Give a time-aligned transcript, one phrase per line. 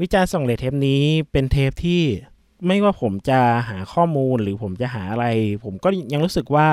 [0.00, 2.02] วิจารณ์ส่งเลทเทปนี้เป็นเทปที่
[2.66, 5.26] ไม่ว่าผมจะหาข้อมูลหรือผมจะหาอะไร
[5.64, 6.70] ผมก็ยังรู้สึกว่า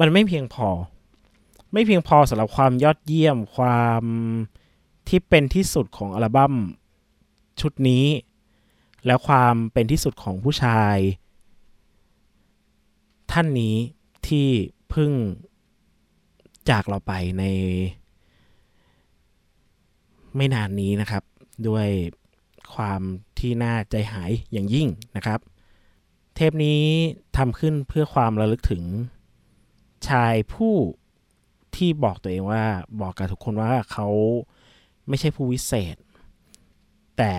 [0.00, 0.68] มันไม่เพียงพอ
[1.72, 4.02] ไม่เพียงพอสำหรับความยอดเยี่ยมความ
[5.08, 6.54] ที่เป็นที่สุดของอัลบั้ม
[7.60, 8.04] ชุดนี้
[9.06, 10.96] แล้วความเป็นที่สุดของผู้ชาย
[13.32, 13.76] ท่านนี้
[14.26, 14.48] ที่
[14.90, 15.12] เพิ่ง
[16.70, 17.44] จากเราไปใน
[20.36, 21.22] ไม่นานนี้นะครับ
[21.68, 21.88] ด้วย
[22.74, 23.00] ความ
[23.38, 25.40] ที่น่าใจหายอย่างยิ่งนะครับ
[26.34, 26.82] เทปนี้
[27.36, 28.82] ทำขึ้นเพื่อความระลึกถึง
[30.08, 30.74] ชายผู้
[31.76, 32.64] ที่บอกตัวเองว่า
[33.00, 34.08] บอกกับทุกคนว่าเขา
[35.08, 35.96] ไม่ใช่ผู้วิเศษ
[37.18, 37.32] แต่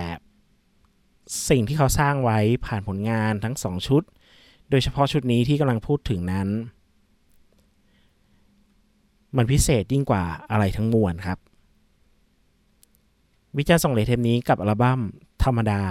[1.49, 4.03] สิ่งที่เขาสร้างไว้ผ่านผลงานทั้งสองชุด
[4.69, 6.47] โดยเฉพาะชุดนี้ที่กำลังพูดถึงนั้น
[9.37, 11.39] มันพิเศษยิ่งกว่าอะไรทั้งมวลครับ
[13.57, 14.99] วิจารณ์ส่งเลเทมนี้กับอัลบั้ม
[15.43, 15.81] ธรรมดา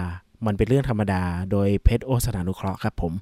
[0.45, 1.21] มันเป็นเรื่องธรรมดา
[1.51, 3.13] โดยเพชรโอสนานุเคราะห์ครับผม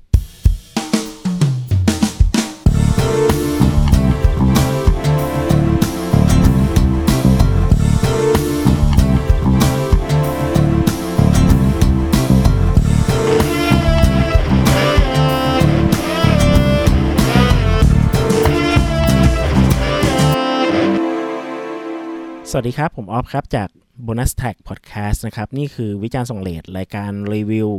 [22.49, 23.69] สวัสดีครับ ผมออฟครับ จาก
[24.03, 27.69] Bonus Tag Podcast นะครับ นี่คือวิจารณ์ส่งเลทรายการรีวิว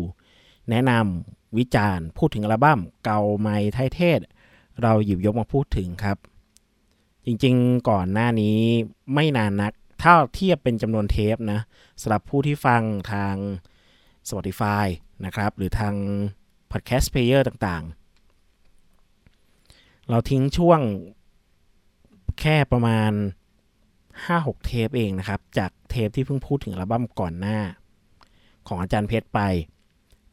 [0.71, 4.21] แนะนำวิจารณ์พูดถึงอัลบั้มเก่าใหม่ไทยเทศ
[4.83, 6.19] เราหยิบยกมาพูดถึงครับ
[7.25, 8.59] จริงๆก่อนหน้านี้
[9.15, 9.73] ไม่นานนัก
[10.03, 11.61] ถ้าเทียบเป็นจำนวนเทปนะ
[12.01, 13.35] สำหรับผู้ที่ฟังทาง
[14.29, 14.87] Spotify
[15.25, 15.95] นะครับ หรือทาง
[16.71, 20.81] Podcast Player ต่างๆ เราทิ้งช่วง
[22.41, 23.13] แค่ประมาณ
[24.25, 27.59] 5-6 เทปเองนะครับ จากเทปที่เพิ่งพูดถึงอัลบั้มก่อนหน้า
[28.69, 29.41] ของอาจารย์เพชรไป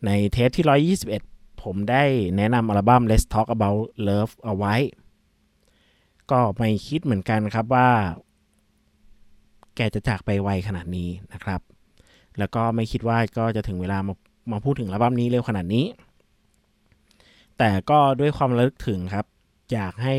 [0.06, 0.66] ในเทปที่
[1.20, 2.04] 121 ผมได้
[2.38, 4.76] แนะนำอัลบั้ม Let's Talk About Love เอาไว้
[6.32, 7.89] ก็ไม่คิดเหมือนกันครับว่า
[9.76, 11.61] แกจะจากไปไวขนาดนี้นะครับ
[12.38, 14.14] แล้วก็ไม่คิดว่าก็จะถึงเวลามา
[14.52, 15.86] มาพูดถึงอัลบั้มนี้เร็วขนาดนี้
[17.58, 19.26] แต่ก็ด้วยความระลึกถึงครับ
[19.72, 20.16] อยากให้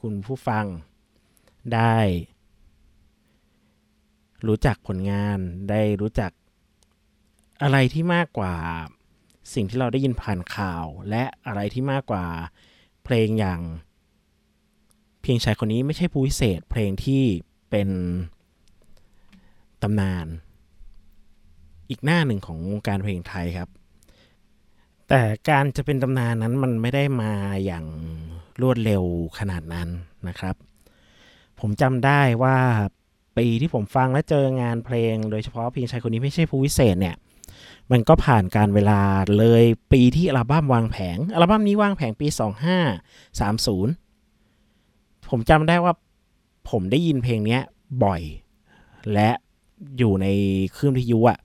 [0.00, 0.64] คุณผู้ฟัง
[1.74, 1.96] ได้
[4.48, 5.38] รู้จักผลงาน
[5.70, 6.30] ได้รู้จัก
[7.62, 8.54] อะไรที่มากกว่า
[9.54, 12.24] สิ่งที่เราได้ยินผ่านข่าว และอะไรที่มากกว่า
[13.04, 13.60] เพลงอย่าง
[15.22, 17.22] เพียงชายคนนี้ไม่ใช่ผู้พิเศษ เพลงที่
[17.70, 17.88] เป็น
[19.82, 20.26] ตำนาน
[21.88, 23.68] อีกหน้าหนึ่งของวงการเพลงไทยครับ
[25.08, 27.32] แต่การจะเป็นตำนานนั้นมันไม่ได้มา
[27.64, 27.84] อย่าง
[28.60, 29.04] รวดเร็ว
[29.38, 29.88] ขนาดนั้น
[30.28, 30.54] นะครับ
[31.60, 32.58] ผมจำได้ว่า
[33.38, 37.16] ปีที่ผมฟังและเจองานเพลง โดยเฉพาะเพียงชายคนนี้ไม่ใช่ผู้วิเศษเนี่ย
[37.90, 39.00] มันก็ผ่านการเวลา
[39.38, 42.26] เลยปีที่อัลบั้มวางแผง อัลบั้มนี้วางแผงปี
[44.18, 45.92] 2530 ผมจำได้ว่า
[46.70, 47.58] ผมได้ยินเพลงนี้
[48.04, 48.22] บ่อย
[49.12, 49.30] และ
[49.98, 50.26] อยู่ใน
[50.76, 51.38] คลื่นวิทยุอะ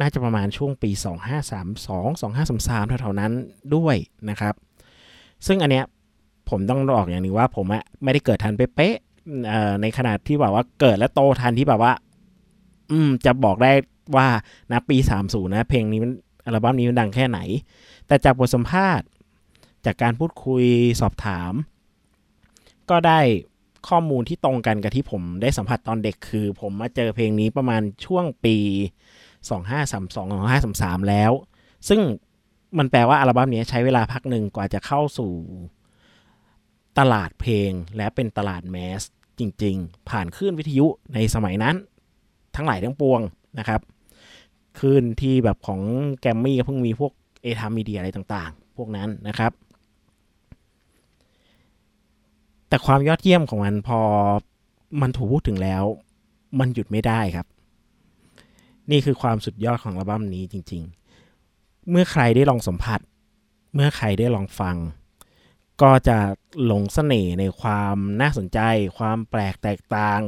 [0.00, 0.90] น่าจะประมาณช่วงปี
[1.70, 3.32] 2532 2533แถวๆนั้น
[3.74, 3.96] ด้วย
[4.30, 4.54] นะครับ
[5.46, 5.84] ซึ่งอันเนี้ย
[6.48, 8.96] ผมต้องบอกอย่างนึงว่าผมอะไม่ได้เกิดทันเป๊ะ
[9.82, 11.92] ในขนาดที่แบบว่าเกิดและโตทันที่แบบว่า
[12.90, 13.72] อืม จะบอกได้
[14.16, 14.28] ว่า
[14.70, 14.96] นะปี
[15.26, 16.12] 30 นะ เพลงนี้มัน
[16.44, 17.38] อัลบั้มนี้มันดังแค่ไหน
[18.06, 19.06] แต่จากบทสัมภาษณ์
[19.86, 20.64] จากการพูดคุย
[21.00, 21.52] สอบถาม
[22.90, 23.20] ก็ได้
[23.88, 28.56] ข้อมูลที่ตรงกันกับที่ผมได้สัมผัสตอนเด็กคือ ผมมาเจอเพลงนี้ประมาณช่วงปี
[29.42, 31.32] 2532 2533 แล้ว
[31.88, 32.00] ซึ่ง
[32.78, 35.32] มันแปลว่าอัลบั้มนี้ใช้เวลาพักหนึ่งกว่าจะเข้าสู่
[36.98, 39.02] ตลาดเพลงและเป็นตลาดแมส
[39.38, 41.76] จริง ๆ ผ่านคลื่นวิทยุในสมัยนั้น
[42.56, 43.20] ทั้งหลายทั้งปวง
[43.58, 43.80] นะครับ
[44.78, 45.80] คลื่นที่แบบของ
[46.20, 49.52] แกมมี่ก็เพิ่งมีพวกเอทามีเดียอะไรต่างๆ พวกนั้นนะครับ
[52.68, 54.00] แต่ความยอดเยี่ยมของมันพอ
[55.00, 55.84] มันถูกพูดถึงแล้ว
[56.58, 57.46] มันหยุดไม่ได้ครับ
[58.90, 60.82] นี่คือความสุดยอดของอัลบั้มนี้จริง
[61.36, 63.00] ๆ เมื่อใครได้ลองสัมผัส
[63.74, 64.76] เมื่อใครได้ลองฟัง
[65.82, 66.18] ก็จะ
[66.64, 68.58] หลงเสน่ห์ในความน่าสนใจ
[68.98, 70.20] ความแปลกแตกต่าง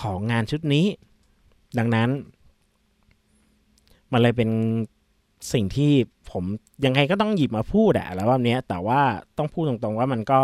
[0.00, 0.86] ของงานชุดนี้
[1.78, 2.08] ดังนั้น
[4.12, 4.50] มันเลยเป็น
[5.52, 5.92] สิ่งที่
[6.30, 6.44] ผม
[6.84, 9.00] ยังไงก็ต้องหยิบมาพูดอะแล้วว่าเนี้ยแต่ว่า
[9.38, 10.38] ต้องพูดตรงๆว่ามันก็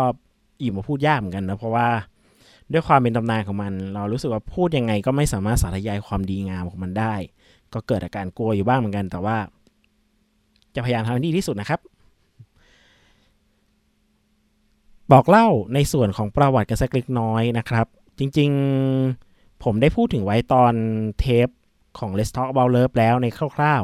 [0.59, 1.87] หยิบมาพูดยากเหมือนกันนะเพราะว่า
[2.71, 7.15] ด้วยความเป็นตำนานของมัน เรารู้สึกว่าพูดยังไงก็ไม่สามารถสาธยายความดีงามของมันได้
[7.73, 9.37] ก็เกิดอาการกลัวอยู่บ้างเหมือนกัน แต่ว่า
[10.75, 11.79] จะพยายามทำให้ดีที่สุดนะครับ
[15.11, 17.85] บอกเล่าในส่วนของประวัติกันสักเล็กน้อยนะครับ
[18.19, 20.73] จริงๆผมได้พูดถึงไว้ตอน
[21.19, 21.47] เทป
[21.99, 23.83] ของ Let's Talk About Love แล้วในคร่าว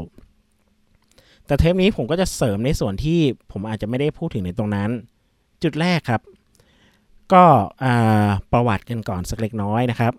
[0.74, 3.20] ๆ แต่เทปนี้ผมก็จะเสริมในส่วนที่
[3.52, 4.90] ผมอาจจะไม่ได้พูดถึงในตรงนั้น
[5.64, 6.22] จุดแรกครับ
[7.34, 7.46] ก็
[8.52, 10.14] ประวัติกันก่อนสักเล็กน้อยนะครับ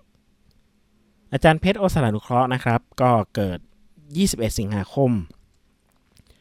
[1.33, 3.59] อาจารย์เพชรโอสถานุเคราะห์นะครับ ก็เกิด
[4.09, 5.11] 21 สิงหาคม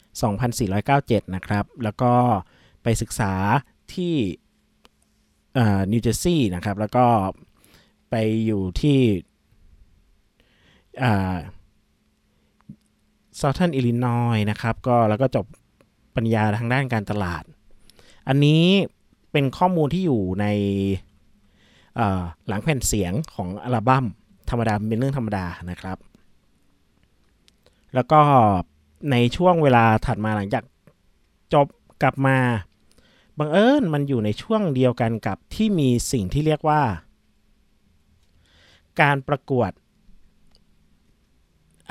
[0.01, 2.13] 2497 นะครับ แล้วก็
[2.83, 3.33] ไปศึกษา
[3.93, 4.13] ที่
[5.91, 7.05] นิวเจอร์ซีย์นะครับ แล้วก็
[8.09, 8.15] ไป
[8.45, 8.99] อยู่ที่
[13.39, 15.45] Southern Illinois นะครับ ก็แล้วก็จบ
[16.15, 17.43] ปริญญาทางด้านการตลาด
[18.27, 18.63] อันนี้
[19.31, 20.45] เป็นข้อมูลที่อยู่ใน
[22.47, 24.05] หลังแผ่นเสียงของอัลบั้ม
[24.49, 25.97] ธรรมดาเป็นเรื่องธรรมดานะครับ
[27.95, 28.21] แล้วก็
[29.11, 30.63] ในช่วงเวลาถัดมาหลังจาก
[31.53, 31.67] จบ
[32.01, 32.37] กลับมา
[33.39, 36.83] บังเอิญมันอยู่ในช่วงเดียวกันกับที่มีสิ่งที่เรียกว่า
[39.01, 39.71] การประกวด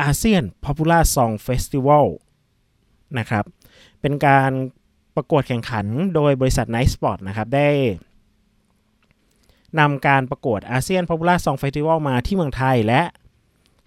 [0.01, 2.07] อาเซียน Popular Song Festival
[3.19, 3.45] นะครับ
[4.01, 4.51] เป็นการ
[5.17, 7.71] ประกวดแข่งขันโดยบริษัท Night Spot นะครับ ได้
[9.79, 13.03] นำการประกวดอาเซียน Popular Song Festival มาที่เมืองไทยและ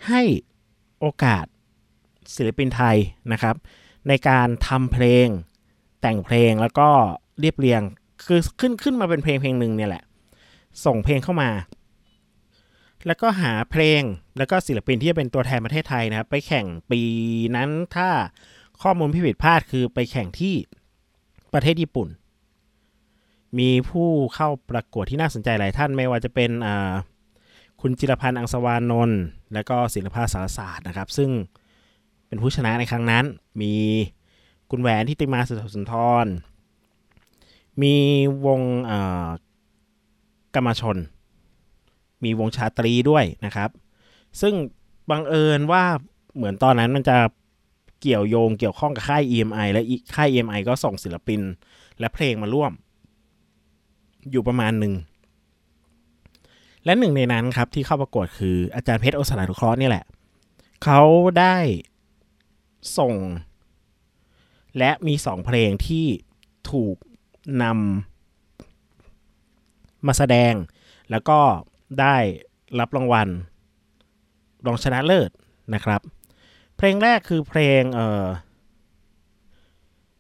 [0.08, 0.22] ให้
[1.00, 1.46] โอกาส
[2.36, 2.98] ศิลปินไทย
[3.32, 3.56] นะครับ
[4.08, 5.28] ในการทำเพลง
[6.02, 6.90] แต่งเพลงแล้วก็
[7.40, 7.82] เรียบเรียง
[8.26, 10.04] คือขึ้นขึ้นมาเป็นเพลงเพลงหนึ่งเนี่ยแหละ
[10.86, 11.50] ส่งเพลงเข้ามา
[13.08, 14.02] แล้วก็หาเพลง
[14.38, 17.02] แล้วก็ศิลปินที่จะเป็นตัวแทนประเทศไทยนะครับ ไปแข่งปี
[17.56, 18.10] นั้นถ้า
[18.82, 20.56] ข้อมูลพิผิดพลาดคือไปแข่งที่
[21.54, 22.08] ประเทศญี่ปุ่น
[23.60, 26.52] มีผู้เข้าประกวดที่น่าสนใจหลายท่านไม่ว่าจะเป็น
[27.82, 29.22] คุณจิรพันธ์อังสวานนท์
[29.54, 31.30] และก็ศิลปะสารศาสตร์นะครับ ซึ่ง
[32.28, 33.26] เป็นผู้ชนะในครั้งนั้น
[33.62, 33.74] มี
[34.72, 35.94] คุณแหวนทิติมาสุทสุนท
[36.24, 36.26] ร
[37.82, 37.96] มี
[38.46, 38.62] วง
[40.56, 40.98] กรรมชน
[42.24, 43.70] มีวงชาตรีด้วยนะครับ
[44.42, 44.54] ซึ่ง
[45.10, 45.84] บังเอิญว่า
[46.36, 47.18] เหมือนตอนนั้นมันจะ
[48.02, 49.82] เกี่ยวโยงเกี่ยวข้องกับค่าย EMI และ
[50.16, 51.42] ค่าย EMI ก็ส่งศิลปิน
[52.00, 52.72] และเพลงมาร่วม
[54.32, 54.94] อยู่ประมาณหนึ่ง
[56.86, 60.06] และหนึ่งในนั้นครับที่เข้าประกวดคืออาจารย์เพชรโอสถานุเคราะห์นี่แหละ
[60.84, 61.02] เขา
[61.40, 61.58] ได้
[62.98, 63.14] ส่ง
[64.78, 66.06] และมีสองเพลงที่
[66.72, 66.96] ถูก
[67.62, 70.54] นำมาแสดง
[71.12, 71.40] แล้วก็
[72.00, 72.16] ได้
[72.80, 73.28] รับรางวัล
[74.66, 75.30] รองชนะเลิศ
[75.74, 76.02] นะครับ
[76.78, 78.26] เพลงแรกคือเพลงเอ่อ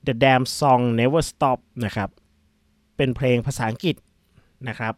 [0.05, 2.09] The Damn Song Never Stop นะครับ
[2.97, 3.95] เป็นเพลงภาษาอังกฤษ
[4.67, 4.93] นะครับ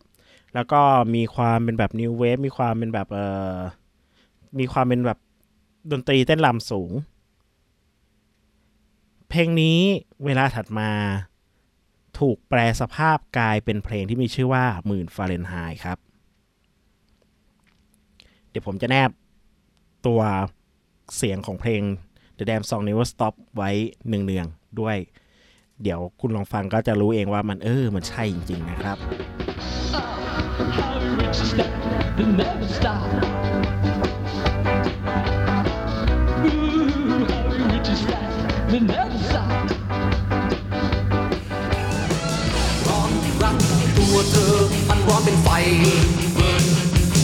[0.54, 0.82] แล้วก็
[1.16, 3.26] มีความเป็นแบบ New Wave มีความเป็นแบบเอ่
[3.56, 3.58] อ
[4.60, 5.20] มีความเป็นแบบ
[5.92, 6.92] ดนตรีเต้นรำสูง
[9.30, 9.80] เพลงนี้
[10.26, 10.90] เวลาถัดมา
[12.20, 15.98] ถูกแปลสภาพกลายเป็นเพลงที่มีชื่อว่าหมื่นฟาเรนไฮต์ครับ
[18.50, 19.10] เดี๋ยวผมจะแนบ
[20.08, 20.22] ตัว
[21.16, 21.82] เสียงของเพลง
[22.38, 23.70] The Damn Song Never Stop ไว้
[24.08, 24.98] เนืองๆด้วย
[25.84, 28.98] เดี๋ยวคุณลองฟังก็จะรู้เองว่ามันเออ มันใช่จริง ๆ นะครับ
[38.90, 39.07] never
[45.18, 45.50] อนเป็นไฟ
[45.82, 46.64] หมื่น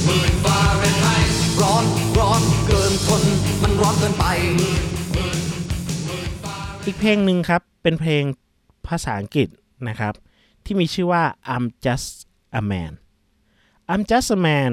[0.06, 1.84] หมื่นฟาเรนไฮต์ร้อน
[2.20, 3.22] ร้อนเกินทน
[3.62, 4.26] มันร้อนเกินไป
[6.86, 8.24] อีกเพลงหนึ่งครับ เป็นเพลง
[8.88, 9.48] ภาษาอังกฤษ
[9.90, 10.14] นะครับ
[10.66, 11.24] ที่มีชื่อว่า
[11.54, 12.10] I'm just
[12.60, 12.92] a man
[13.92, 14.72] I'm just a man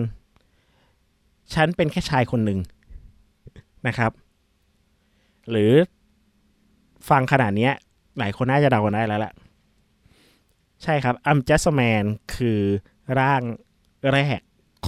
[1.54, 2.58] ฉันเป็นแค่ชายคนหนึ่ง
[3.86, 4.12] นะครับ
[5.50, 5.72] หรือ
[7.08, 7.70] ฟังขนาดนี้
[8.18, 9.34] หลายคนน่าจะเดากันได้แล้วแหละ
[10.82, 12.60] ใช่ครับ I'm just a man คือ
[13.18, 13.42] ร่าง
[14.12, 14.40] แรก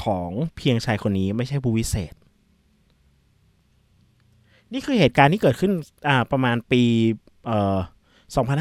[0.03, 2.15] ของเพียงชายคนนี้ไม่ใช่ผู้วิเศษ
[4.73, 5.73] นี่คือเหตุการณ์ที่เกิดขึ้น
[6.33, 6.83] ประมาณปี
[7.47, 7.79] เอ่อ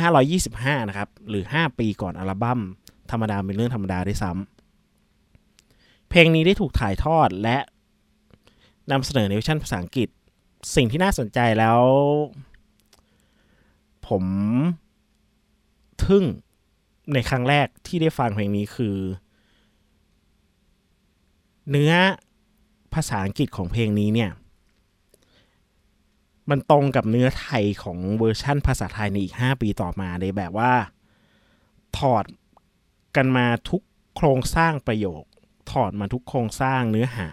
[0.03, 2.59] 2525 นะครับ หรือ 5 ปีก่อนอัลบั้ม
[3.11, 7.57] ธรรมดาเป็นเรื่องธรรมดาได้ซ้ำเพลงนี้ได้ถูกถ่ายทอดและ
[8.91, 10.09] นำเสนอในเวอร์ชันภาษาอังกฤษ
[10.75, 11.81] สิ่งที่น่าสนใจแล้ว
[14.07, 14.23] ผม
[16.05, 16.23] ทึ่ง
[17.13, 18.95] ในครั้งแรกที่ได้ฟังเพลงนี้คือ
[21.69, 21.93] เนื้อ
[22.93, 24.31] ภาษาอังกฤษของเพลงนี้เนี่ย
[26.49, 30.73] มันตรงกับเนื้อไทยของเวอร์ชั่นภาษาไทยในอีก 5 ปีต่อมาในแบบว่า
[31.97, 32.25] ถอด
[33.15, 33.81] กันมาทุก
[34.15, 35.23] โครงสร้างประโยค
[35.71, 37.27] ถอดมาทุกโครงสร้างเนื้อหา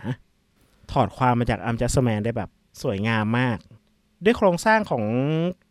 [0.93, 2.51] ถอดความมาจาก I'm Just a Man ได้แบบ
[2.83, 3.59] สวยงามมาก
[4.25, 5.05] ด้วยโครงสร้างของ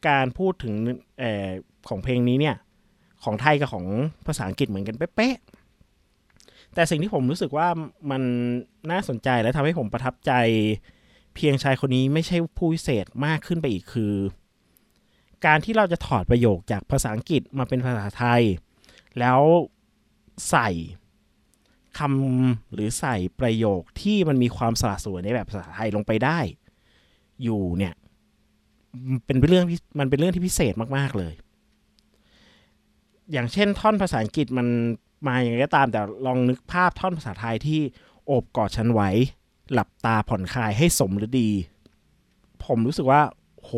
[0.08, 0.74] การพูดถึง
[1.22, 1.24] อ
[1.88, 2.56] ของเพลงนี้เนี่ย
[3.24, 3.86] ของไทยกับของ
[4.26, 5.36] ภาษาอังกฤษเหมือนกันเป๊ะ
[6.78, 7.68] แต่สิ่งที่ผมรู้สึกว่า
[8.12, 8.22] มัน
[8.92, 10.32] น่าสนใจและทำให้ผมประทับใจ
[11.36, 14.14] เพียงชายคนนี้ไม่ใช่ผู้พิเศษมากขึ้นไปอีกคือ
[15.46, 18.44] การที่เราจะถอดประโยคจากภาษาอังกฤษมาเป็นภาษาไทย
[19.20, 19.42] แล้ว
[20.50, 20.70] ใส่
[21.98, 26.40] คำหรือใส่ประโยคที่มันมีความสละสวยในแบบภาษาไทยลงไปได้
[27.44, 27.94] อยู่เนี่ย
[29.26, 29.66] เป็นเรื่อง
[30.00, 31.34] มันเป็นเรื่องที่พิเศษมาก ๆ เลย
[33.32, 34.68] อย่างเช่นท่อนภาษาอังกฤษมัน
[35.26, 37.80] มาอย่างไรก็ตามแต่ลองนึกภาพท่อนภาษาไทยที่
[38.26, 39.10] โอบกอดฉันไว้
[39.74, 41.50] หลับตาผ่อนคลายให้สมหรือดี
[42.66, 43.22] ผมรู้สึกว่า
[43.62, 43.72] โห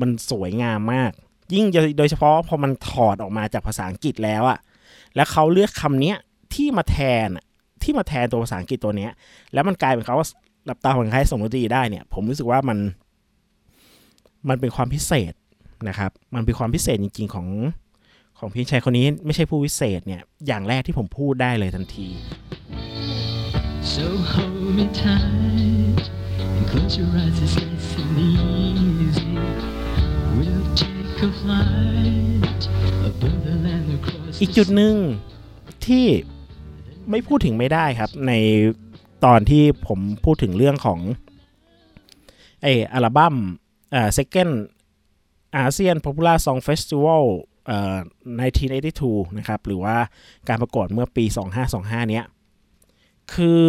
[0.00, 1.12] มันสวยงามมาก
[1.54, 1.66] ยิ่ง
[1.98, 4.58] โดยเฉพาะพอมันถอดออกมาจากภาษาอังกฤษแล้วอะ
[5.14, 6.16] แล้วเขาเลือกคำเนี้ย
[6.54, 7.28] ที่มาแทน
[7.82, 9.10] ที่มาแทนตัวภาษาอังกฤษตัวเนี้ย
[9.52, 10.28] แล้วมันกลายเป็นเขาว่า
[10.66, 12.78] หลับตาผ่อนคลายสมหรือดีได้เนี่ย ผมรู้สึกว่ามัน
[14.48, 15.32] มันเป็นความพิเศษ
[15.88, 17.46] นะครับ มันเป็นความพิเศษจริง ๆ ของ
[18.44, 22.08] ของพี่ชายคนนี้ไม่ใช่ผู้วิเศษเนี่ย อย่างแรกที่ผมพูดได้เลยทันที
[23.94, 26.04] So hold me tight
[26.56, 28.12] and close your eyes, it's nice and
[29.00, 29.34] easy.
[30.36, 32.60] We'll take a flight
[33.08, 34.94] above the land across อีก the จุดหนึ่ง
[35.86, 36.06] ที่
[37.10, 38.32] ไม่พูดถึงไม่ได้ครับ ใน
[39.24, 40.98] ตอนที่ผมพูดถึงเรื่องของ
[42.62, 43.34] ไออัลบั้ม
[43.92, 44.52] เอ่อ second
[45.62, 49.96] ASEAN Popular Song Festival เอ่อ 1982 นะครับ หรือว่า
[50.48, 51.24] การประกวดเมื่อปี
[51.66, 52.24] 2525 เนี้ย
[53.34, 53.62] คือ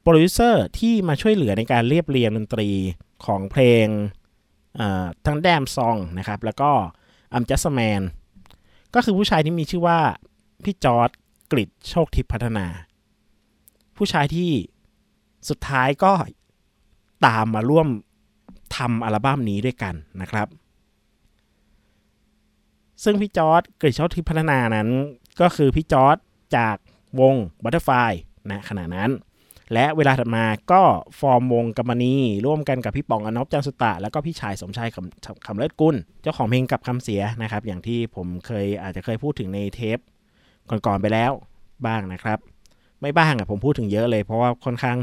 [0.00, 2.70] โปรดิวเซอร์ที่มาช่วยเหลือในการเรียบเรียงดนตรี
[3.24, 3.86] ของเพลง
[5.26, 6.70] ทั้ง Damn Song นะครับ แล้วก็
[7.34, 8.02] I'm Just a Man
[8.94, 10.00] ก็คือผู้ชายที่มีชื่อว่า
[10.64, 11.10] พี่จอร์ด
[11.52, 12.66] กริดโชคทิพย์พัฒนา
[13.96, 14.50] ผู้ชายที่
[15.48, 16.12] สุดท้ายก็
[17.26, 17.88] ตามมาร่วม
[18.76, 20.46] ทำอัลบั้มนี้ด้วยกันนะครับ
[23.04, 24.88] ซึ่งพี่จอร์ดกริดโชคทิพพัฒนานั้น
[25.40, 26.16] ก็คือพี่จอร์ด
[26.56, 26.76] จาก
[27.20, 27.90] วงบัตเตอร์ไฟ
[28.50, 29.10] นะขณะนั้น
[29.72, 30.82] และเวลาถัดมาก็
[31.20, 39.98] ฟอร์มวงกัมมานีร่วมกันกับพี่ป๋องอนบจันสุตะ แล้วก็พี่ชายสมชายคำคำเลิศกุล เจ้าของเพลงกับคำเสียนะครับ อย่างที่ผมเคยอาจจะเคยพูดถึงในเทป
[40.70, 41.32] ก่อนๆไปแล้ว
[41.86, 42.38] บ้างนะครับ
[43.00, 44.96] ไม่บ้างอะผมพูดถึงเยอะเลย เพราะว่าค่อนข้าง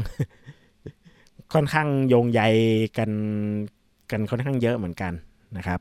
[1.54, 2.42] ค่อนข้างโยงใย
[2.98, 3.10] กัน
[4.10, 5.12] กันค่อนข้างเยอะเหมือนกัน
[5.56, 5.80] นะครับ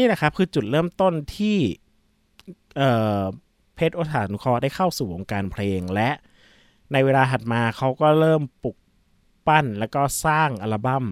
[0.00, 1.58] นี่แหละครับคือจุดเริ่มต้นที่
[2.76, 2.90] เอ่
[3.20, 3.22] อ
[3.74, 6.10] เพชรโอทานุเคราะห์ได้เข้าสู่วงการเพลง และ
[6.92, 8.76] ในเวลาถัดมาเขาก็เริ่มปลุก
[9.46, 11.04] ปั้นแล้วก็สร้างอัลบั้ม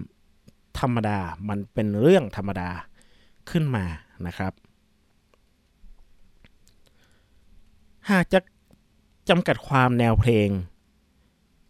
[0.79, 1.19] ธรรมดา
[1.49, 2.69] มันเป็นเรื่องธรรมดา
[3.49, 3.85] ขึ้นมา
[4.25, 4.53] นะครับ
[8.11, 8.39] หากจะ
[9.29, 10.49] จำกัดความแนวเพลง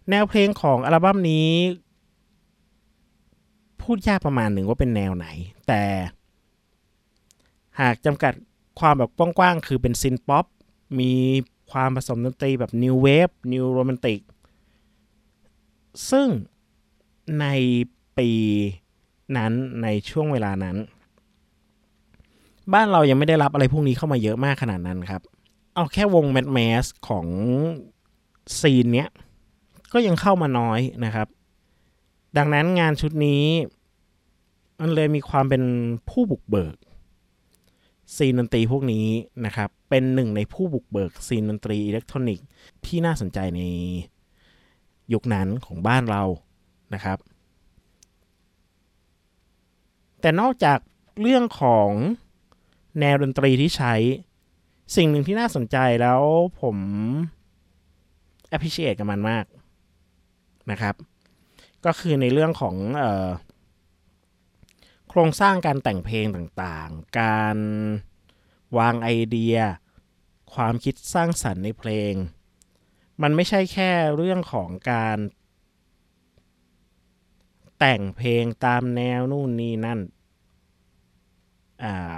[0.10, 1.50] แนวเพลงของอัลบั้มนี้
[3.82, 5.28] พูดยากประมาณหนึ่งว่าเป็นแนวไหน
[5.68, 5.84] แต่
[7.82, 8.34] หากจำกัด
[8.80, 10.46] ความแบบกว้างๆ คือเป็น synth-pop
[11.00, 11.14] มี
[11.72, 14.20] ความผสมดนตรีแบบ new wave new romantic
[16.10, 16.28] ซึ่ง
[17.40, 17.46] ใน
[18.18, 18.32] ปี
[19.38, 19.52] นั้น
[19.84, 20.78] ในช่วงเวลานั้น
[22.74, 25.22] บ้านเรายังไม่ได้รับอะไรพวกนี้เข้ามาเยอะมากขนาดนั้นครับ
[25.76, 27.28] เอาแค่วง mass mass ของ
[28.60, 29.10] scene เนี้ย
[29.94, 31.28] ก็ยังเข้ามาน้อยนะครับ
[32.38, 33.44] ดังนั้นงานชุดนี้
[34.82, 35.64] มันเลยมีความเป็น
[36.10, 36.76] ผู้บุกเบิก
[38.18, 39.06] scene ดนตรีพวกนี้
[39.46, 42.46] นะครับ เป็นหนึ่งในผู้บุกเบิก scene ดนตรีอิเล็กทรอนิกส์
[42.86, 43.62] ที่น่าสนใจใน
[45.14, 46.24] ยุคนั้นของบ้านเรา
[46.94, 47.18] นะครับ
[50.22, 50.80] แต่นอกจาก
[51.22, 51.90] เรื่องของ
[53.00, 53.94] แนวดนตรีที่ใช้
[54.96, 56.22] สิ่งหนึ่งที่น่าสนใจแล้ว
[56.62, 56.78] ผม
[58.56, 59.46] appreciate กับมันมาก
[60.72, 60.96] นะครับ
[61.86, 63.30] ก็คือในเรื่องของออ
[65.10, 67.58] โครงสร้างการแต่งเพลงต่างๆ การ
[68.78, 69.58] วางไอเดีย
[70.54, 72.14] ความคิดสร้างสรรค์ในเพลง
[73.22, 75.18] มันไม่ใช่แค่เรื่องของการ
[77.80, 80.00] แต่งเพลงตามแนวนู่นนี่นั่น
[81.84, 82.18] อ่า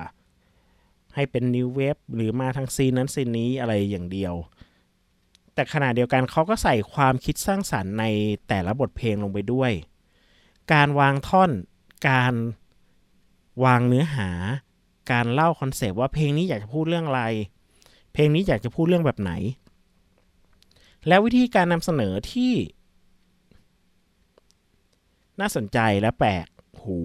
[1.15, 4.33] ให้เป็นนิวเวฟหรือมาทางซีนนั้นซีนนี้อะไรอย่างเดียว
[5.53, 8.05] แต่ขณะเดียวกันเขาก็ใส่ความคิดสร้างสรรค์ใน
[8.48, 9.71] แต่ละบทเพลงลงไปด้วย
[10.74, 11.51] การวางท่อน
[12.10, 12.33] การ
[13.63, 14.30] วางเนื้อหา
[15.12, 17.24] การเล่าคอนเซปต์ว่าเพลงนี้อยากจะพูดเรื่องอะไร
[18.13, 19.32] เพลงนี้อยากจะพูดเรื่องแบบไหน
[21.08, 22.53] แล้ววิธีการนำเสนอที่
[25.39, 26.48] น่าสนใจและแปลก
[26.84, 26.98] หู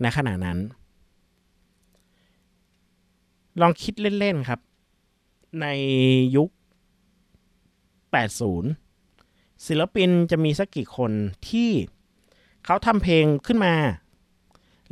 [0.00, 0.58] ในขณะนั้น
[3.60, 4.60] ลองคิดเล่น ๆ ครับ
[5.60, 5.66] ใน
[6.36, 6.50] ยุค
[8.22, 11.12] 80 ศิลปินจะมีสักกี่คน
[11.48, 11.70] ที่
[12.64, 13.74] เขาทำเพลงขึ้นมา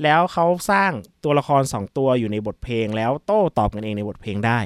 [0.02, 0.92] แล้วเขาสร้าง
[1.24, 4.58] ตัวละครสองตัวอยู่ในบทเพลง แล้วโต้ตอบกันเองในบทเพลงได้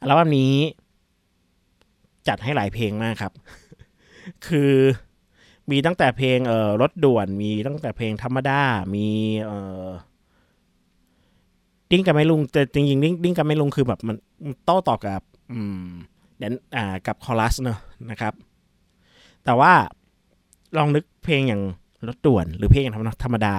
[0.00, 0.54] อัลบั้มนี้
[2.28, 3.32] จัดให้หลายเพลงมากครับ
[4.46, 4.72] คือ
[5.70, 8.60] มีตั้งแต่เพลงเอ่อรถด่วน มีตั้งแต่เพลงธรรมดา
[8.94, 9.06] มี
[9.44, 9.86] เอ่อ
[11.90, 14.16] ดิ้นกันไหมลุงแต่จริงๆดิ้นดิ้นกันไหมลุงคือแบบมัน
[14.64, 15.88] โต้ตอบกับ อืม
[16.38, 17.78] แดนอ่ากับคอรัสเนอะ
[18.10, 18.34] นะครับ
[19.44, 19.72] แต่ว่า
[20.76, 21.62] ลองนึกเพลงอย่าง
[22.06, 22.86] รถด่วน หรือเพลง
[23.24, 23.54] ธรรมดา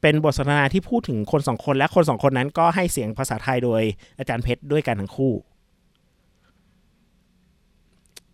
[0.00, 3.82] เป็นบทสนทนาที่พูดถึงคนสองคนและคนสองคนนั้นก็ให้เสียงภาษาไทยโดย
[4.18, 5.32] อาจารย์เพชรด้วยกันทั้งคู่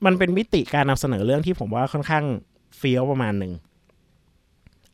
[0.05, 2.25] มันเป็นมิติการนำเสนอเรื่องที่ผมว่าค่อนข้าง
[2.77, 3.53] เฟี้ยวประมาณหนึ่ง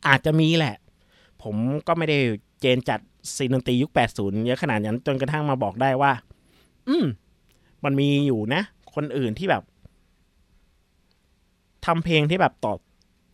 [0.07, 0.75] อาจจะมีแหละ
[1.43, 1.55] ผม
[1.87, 2.17] ก็ไม่ได้
[2.61, 2.99] เจนจัด
[3.35, 6.11] ซีนดนตรียุค 80 เยอะขนาดนั้นจนกระทั่งมาบอกได้ว่า
[6.87, 7.05] อืม
[7.83, 8.61] มันมีอยู่นะ
[8.95, 9.63] คนอื่นที่แบบ
[11.85, 12.79] ทำเพลงที่แบบตอบ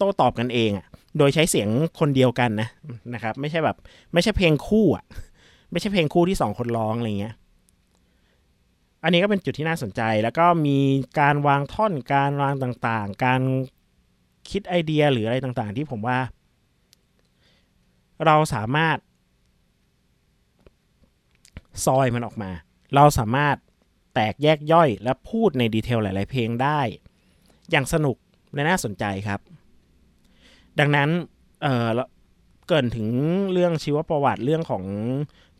[0.01, 0.85] โต้ตอบกันเองอะ
[1.17, 2.69] โดยใช้เสียงคนเดียวกันนะ
[3.13, 3.77] นะครับ ไม่ใช่แบบ
[4.13, 5.05] ไม่ใช่เพลงคู่อะ
[5.71, 7.35] ไม่ใช่เพลงคู่ที่สองคนร้องอะไรเงี้ย
[9.03, 10.79] อันนี้ก็เป็นจุดที่น่าสนใจ แล้วก็มี
[11.19, 13.41] การวางท่อนการวางต่างๆ การ
[14.49, 16.19] คิดไอเดียหรืออะไรต่างๆ ที่ผมว่า
[18.25, 18.97] เราสามารถ
[21.85, 22.51] ซอยมันออกมา
[22.95, 23.55] เราสามารถ
[24.13, 26.81] แตกแยกย่อยและพูดในดีเทลหลาย ๆ เพลงได้
[27.71, 28.17] อย่างสนุก
[28.53, 29.39] และน่าสนใจครับ
[30.79, 31.09] ดังนั้น
[31.61, 31.89] เออ
[32.67, 33.07] เกินถึง
[33.51, 34.83] เรื่องชีวประวัติเรื่องของ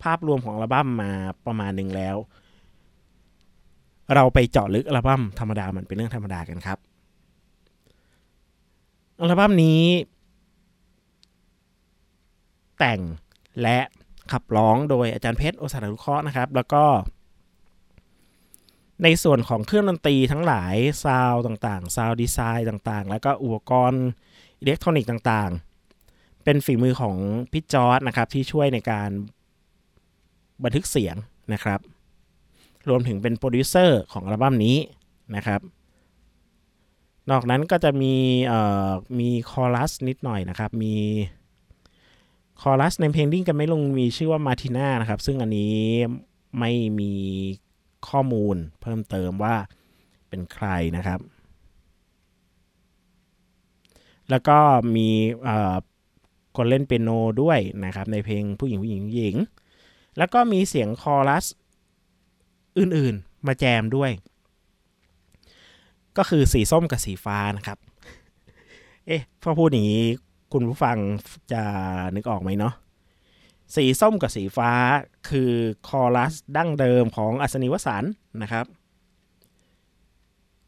[0.03, 1.12] ภาพรวมของอัลบั้มมา
[1.46, 2.15] ประมาณหนึ่งแล้ว
[4.15, 6.77] เราไปเจาะลึกอัลบั้มธรรมดามันเป็นเรื่องธรรมดากันครับ
[9.20, 9.84] อัลบั้มนี้
[12.80, 13.01] แต่ง
[13.62, 13.80] และ
[14.32, 16.84] ขับร้องโดยอาจารย์เพชรโอสถานุเคราะห์นะครับ แล้วก็
[19.03, 24.06] ในส่วนของเครื่องดนตรีทั้งหลาย sound ต่างๆ sound design ต่างๆ แล้วก็อุปกรณ์
[24.62, 27.15] อิเล็กทรอนิกส์ต่างๆ เป็นฝีมือของ
[27.51, 29.10] พี่จอร์ดนะครับที่ช่วยในการ
[30.63, 31.15] บันทึกเสียง
[31.53, 31.80] นะครับ
[32.89, 34.77] รวมถึงเป็นโปรดิวเซอร์ของอัลบั้มนี้
[35.36, 35.62] นะครับ
[37.32, 38.13] นอกนั้นก็จะมี
[38.48, 38.89] เอ่อ
[39.20, 40.95] มีคอรัสนิดหน่อยนะครับ มี
[42.62, 45.76] คอรัสในเพลงดิ้นกันไหมลุงมีชื่อว่ามาติน่านะครับ ซึ่งอันนี้
[46.60, 47.13] ไม่มี
[48.08, 49.56] ข้อมูลเพิ่มเติมว่า
[50.30, 51.19] เป็นใครนะครับ
[54.29, 54.57] แล้วก็
[54.95, 55.10] มี
[56.57, 57.10] คนเล่นเปียโน
[57.41, 59.36] ด้วยนะครับ ในเพลงผู้หญิงผู้หญิงผู้หญิง
[60.17, 61.45] แล้วก็มีเสียงคอรัส
[62.79, 64.12] อื่นๆมาแจมด้วย
[66.17, 67.77] ก็คือสีส้มกับสีฟ้านะครับ
[69.07, 70.05] เอ๊ะพอพูดอย่างนี้
[70.53, 70.97] คุณผู้ฟัง
[71.51, 71.63] จะ
[72.15, 72.73] นึกออกไหมเนาะ
[73.75, 74.71] สีส้มกับสีฟ้า
[75.29, 75.51] คือ
[75.88, 78.03] คอรัสดั้งเดิมของอัศนีวสัน
[78.41, 78.65] นะครับ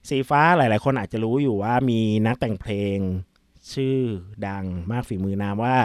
[0.09, 2.97] สีฟ้าหลาย ๆ คนอาจจะรู้อยู่ว่ามีนักแต่งเพลง
[3.71, 3.97] ชื่อ
[4.47, 5.76] ดังมากฝีมือนามว่า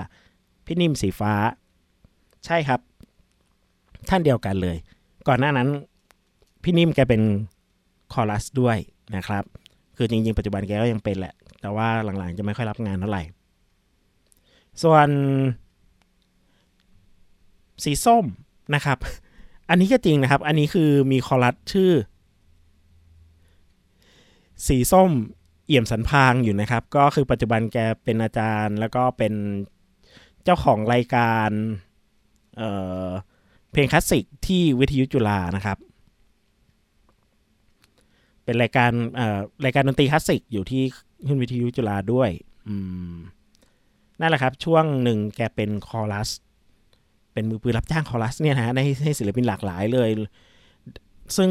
[0.67, 1.33] พี่นิ่มสีฟ้า
[2.47, 2.81] ใช่ครับ
[4.09, 4.77] ท่านเดียวกันเลย
[5.29, 5.69] ก่อนหน้านั้น
[6.62, 7.23] พี่นิ่มแกเป็น
[8.12, 8.77] คอรัสด้วย
[9.17, 9.45] นะครับ
[9.97, 13.23] คือจริงๆ ปัจจุบันแกก็ยังเป็นแหละ แต่ว่าหลังๆ จะไม่ค่อยรับงานเท่าไหร่
[14.83, 15.09] ส่วน
[17.85, 18.25] สีส้ม
[18.75, 18.99] นะครับ
[19.69, 21.93] อันนี้ก็จริงนะครับ อันนี้คือมีคอรัสชื่อ
[24.67, 25.11] สีส้ม
[25.68, 29.35] เอี่ยมสันพางอยู่นะครับ ก็คือปัจจุบันแกเป็นอาจารย์ แล้วก็เป็น
[30.44, 31.50] เจ้าของรายการ
[32.57, 35.78] เเพลงคลาสสิกที่วิทยุจุฬานะครับ
[38.44, 38.90] เป็นรายการ
[39.64, 40.83] รายการดนตรีคลาสสิกอยู่ที่
[41.26, 42.31] ขึ้นวิทยุจุฬาด้วย
[44.20, 46.31] นั่นแหละครับ ช่วงหนึ่งแกเป็นคอรัส
[47.33, 48.72] เป็นมือปืนรับจ้างคอรัสเนี่ยนะฮะ
[49.04, 50.11] ให้ศิลปินหลากหลายเลย
[51.37, 51.50] ซึ่ง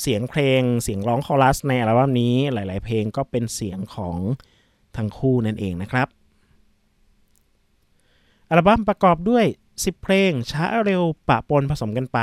[0.00, 4.18] เสียงเพลงเสียงร้องคอรัสในอัลบั้มนี้หลาย ๆ เพลงก็เป็นเสียงของ
[4.96, 6.08] ทั้งคู่นั่นเองนะครับ
[8.48, 9.44] อัลบั้มประกอบด้วย
[9.76, 12.18] 10 เพลงช้าเร็วปะปนผสมกันไป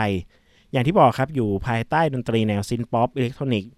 [0.72, 3.72] อย่างที่บอกครับอยู่ภายใต้ดนตรีแนว synth-pop อิเล็กทรอนิกส์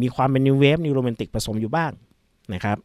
[0.00, 1.92] มีความเป็น new wave new romantic ผสมอยู่บ้าง
[2.54, 2.78] นะครับ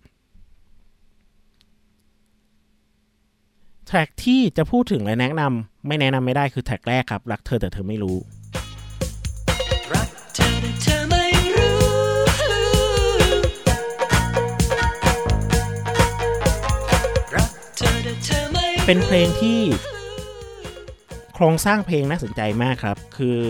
[3.88, 8.17] แทร็กที่จะพูดถึงและแนะนำไม่แนะนำไม่ได้คือแทร็กแรกครับ รักเธอแต่เธอไม่รู้
[18.87, 19.59] เป็นเพลงที่
[21.33, 23.41] โครงสร้างเพลงน่าสนใจมากครับ คือ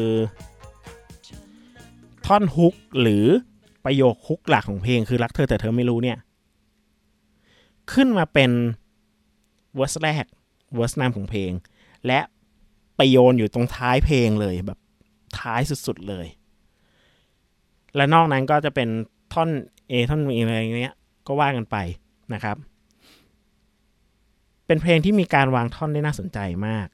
[2.26, 3.26] ท่อนฮุกหรือ
[3.86, 6.18] ประโยคฮุกหลักของเพลงคือรักเธอแต่เธอไม่รู้เนี่ย
[7.94, 8.52] ขึ้นมาเป็น
[9.76, 10.26] เวอร์สแรก
[10.76, 11.52] เวอร์สนำของเพลง
[12.08, 12.20] และ
[12.98, 14.80] ไปโยนอยู่ตรงท้ายเพลงเลยแบบ
[15.40, 16.28] ท้ายสุดๆเลย
[17.96, 18.90] และนอกนั้นก็จะเป็น
[19.34, 19.50] ท่อน
[19.92, 20.96] A ท่อน B อะไรอย่างเงี้ย
[21.28, 21.78] ก็ว่ากันไป
[22.34, 22.58] นะครับ
[24.74, 26.88] เป็นเพลงที่มีการวางท่อนได้น่าสนใจมาก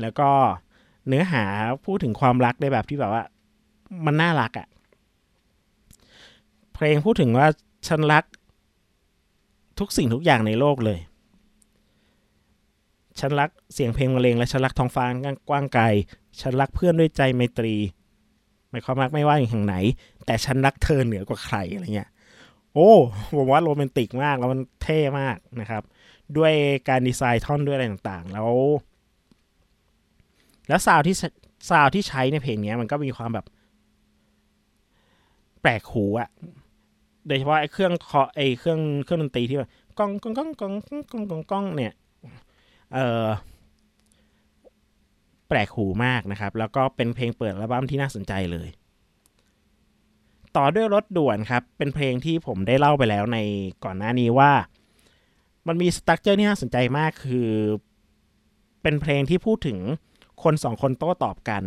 [0.00, 0.30] แล้วก็
[1.08, 1.44] เนื้อหา
[1.84, 3.22] พูดถึงความรักได้แบบที่แบบว่า
[4.06, 4.68] มันน่ารักอะ่ะ
[6.74, 7.48] เพลงพูดถึงว่า
[7.88, 8.24] ฉันรัก
[9.78, 10.98] ทุกสิ่งทุกอย่างในโลกเลย
[13.20, 15.04] ฉันรักเสียงเพลงบรรเลงและฉันรักท้องฟ้า
[15.48, 15.84] กว้างไกล
[16.40, 17.74] ฉันรักเพื่อนด้วยใจไมตรี
[18.70, 19.76] หมายความรักไม่ว่าอย่างทางไหน
[20.26, 22.10] แต่ฉันรักเธอเหนือกว่าใครอะไรเงี้ย
[22.74, 22.90] โอ้
[23.36, 25.84] ผมว่าโรแมนติกมากแล้วมันเท่มากนะครับ
[26.38, 26.52] ด้วย
[26.88, 28.50] การดีไซน์ท่อนด้วยอะไรต่างๆ แล้ว
[30.68, 31.16] แล้วซาวที่
[31.70, 33.46] ซาวที่ใช้ในเพลงนี้มันก็มีความแบบ
[35.62, 36.28] แปลกหูอะ
[37.26, 41.92] โดยเฉพาะไอ้เครื่องเคาะไอ้เครื่องเครื่องดนตรีที่แบบก้องก้องก้องก้องก้องก้องก้องก้องเนี่ย
[42.94, 43.26] เออ
[45.48, 48.68] แปลกหูมากนะครับ แล้วก็เป็นเพลงเปิดอัลบั้มที่น่าสนใจเลย
[50.56, 53.38] ต่อด้วยรถด่วนครับ เป็นเพลงที่ผมได้เล่าไปแล้วใน
[53.84, 54.52] ก่อนหน้านี้ว่า
[55.66, 57.50] มันมีสตั๊กเจอร์ที่น่าสนใจมากคือ
[58.82, 59.78] เป็นเพลงที่พูดถึง
[60.42, 61.62] คนสองคนโต้ตอบกัน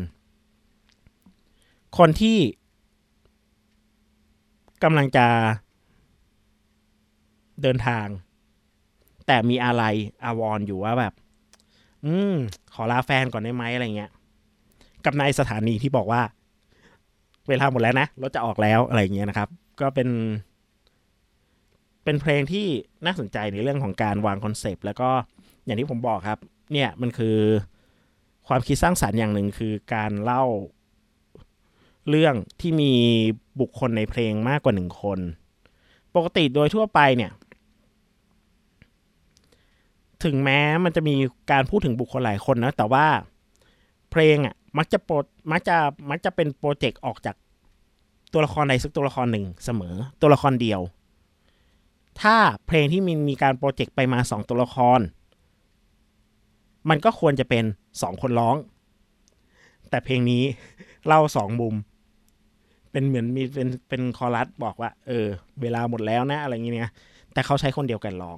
[1.98, 2.38] คนที่
[4.84, 5.26] กำลังจะ
[7.62, 8.08] เดินทาง
[9.28, 9.84] แต่มีอะไร
[10.24, 11.14] อาวรณ์อยู่ว่าแบบ
[12.06, 12.36] อืม
[12.74, 14.12] ขอลาแฟนก่อนได้ไหมอะไรเงี้ย
[15.06, 16.22] กับนายสถานีที่บอกว่า
[17.48, 19.50] เวลาหมดแล้วนะรถจะออกแล้วอะไรเงี้ยนะครับ
[19.82, 20.10] ก็เป็น
[22.08, 22.68] เป็นเพลงที่
[23.06, 25.10] น่าสนใจในเรื่องของการวางคอนเซปต์แล้วก็
[25.66, 26.40] อย่างที่ผมบอกครับ
[26.74, 27.38] เนี่ยมันคือ
[28.48, 30.44] ความคิดสร้างสรรค์อย่างหนึ่งคือการเล่า
[32.10, 32.94] เรื่องที่มี
[33.60, 35.20] บุคคลในเพลงมากกว่าหนึ่งคน
[36.16, 37.32] ปกติโดยทั่วไปเนี่ย
[40.24, 41.16] ถึงแม้มันจะมี
[41.52, 43.06] การพูดถึงบุคคลหลายคนนะแต่ว่า
[44.12, 45.16] เพลงอะมักจะโปร
[45.52, 45.78] มักจะ
[46.10, 47.36] มักจะเป็นโปรเจกต์ออกจาก
[48.34, 50.82] ตัวละครใดสักตัวละครหนึ่งเสมอ ตัวละครเดียว
[52.22, 52.36] ถ้า
[52.68, 55.00] เพลงที่มีมีการโปรเจกต์ไปมาสองตัวละคร
[56.90, 57.64] มันก็ควรจะเป็น
[58.02, 58.56] สองคนร้อง
[59.90, 60.44] แต่เพลงนี้
[61.08, 61.76] เล่าสองมุม
[62.92, 65.28] เป็นเหมือนมีเป็นเป็นคอรัสบอกว่า เออ
[65.62, 66.92] เวลาหมดแล้วนะ อะไรอย่างเงี้ย
[67.34, 68.38] แต่เขาใช้คนเดียวกันร้อง